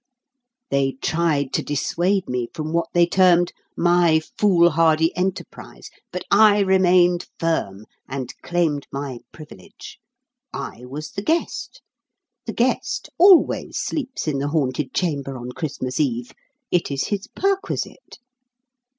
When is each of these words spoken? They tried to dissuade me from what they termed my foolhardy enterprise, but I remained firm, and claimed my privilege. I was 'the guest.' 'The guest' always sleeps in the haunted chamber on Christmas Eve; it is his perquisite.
They 0.71 0.93
tried 0.93 1.53
to 1.53 1.61
dissuade 1.61 2.27
me 2.27 2.47
from 2.55 2.73
what 2.73 2.87
they 2.91 3.05
termed 3.05 3.53
my 3.77 4.19
foolhardy 4.35 5.15
enterprise, 5.15 5.91
but 6.11 6.23
I 6.31 6.61
remained 6.61 7.27
firm, 7.39 7.85
and 8.09 8.33
claimed 8.41 8.87
my 8.91 9.19
privilege. 9.31 9.99
I 10.51 10.85
was 10.85 11.11
'the 11.11 11.21
guest.' 11.21 11.83
'The 12.47 12.53
guest' 12.53 13.09
always 13.19 13.77
sleeps 13.77 14.27
in 14.27 14.39
the 14.39 14.47
haunted 14.47 14.91
chamber 14.95 15.37
on 15.37 15.51
Christmas 15.51 15.99
Eve; 15.99 16.31
it 16.71 16.89
is 16.89 17.09
his 17.09 17.27
perquisite. 17.35 18.17